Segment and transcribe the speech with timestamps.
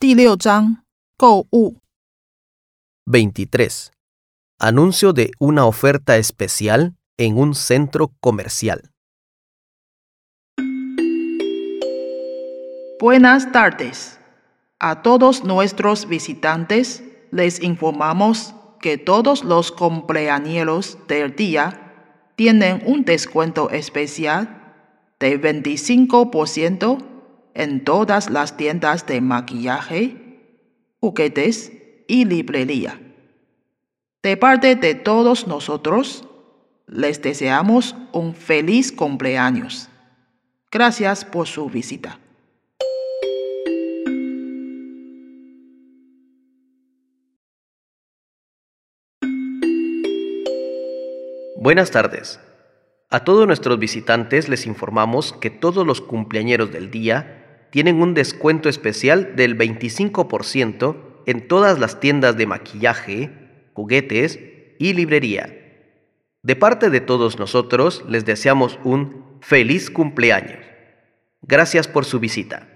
[0.00, 0.78] 第六章
[1.16, 1.76] 购物
[3.04, 3.90] 23.
[4.58, 8.90] Anuncio de una oferta especial en un centro comercial.
[13.00, 14.18] Buenas tardes.
[14.78, 21.92] A todos nuestros visitantes les informamos que todos los cumpleañeros del día
[22.36, 24.61] tienen un descuento especial
[25.23, 26.97] de 25%
[27.53, 30.17] en todas las tiendas de maquillaje,
[30.99, 31.71] juguetes
[32.09, 32.99] y librería.
[34.21, 36.27] De parte de todos nosotros,
[36.87, 39.87] les deseamos un feliz cumpleaños.
[40.69, 42.19] Gracias por su visita.
[51.55, 52.41] Buenas tardes.
[53.13, 58.69] A todos nuestros visitantes les informamos que todos los cumpleañeros del día tienen un descuento
[58.69, 60.97] especial del 25%
[61.27, 63.29] en todas las tiendas de maquillaje,
[63.73, 64.39] juguetes
[64.79, 65.55] y librería.
[66.41, 70.65] De parte de todos nosotros les deseamos un feliz cumpleaños.
[71.43, 72.67] Gracias por su visita.